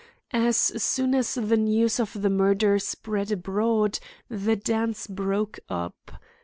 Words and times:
As 0.33 0.57
soon 0.57 1.13
as 1.13 1.35
the 1.35 1.57
news 1.57 1.99
of 1.99 2.23
the 2.23 2.31
murder 2.31 2.79
spread 2.79 3.31
abroad 3.31 3.99
the 4.31 4.55
dance 4.55 5.05
broke 5.05 5.59
up. 5.69 6.13